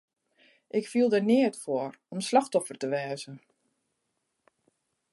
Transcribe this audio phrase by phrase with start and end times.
[0.79, 3.31] Ik fiel der neat foar om slachtoffer te wêze.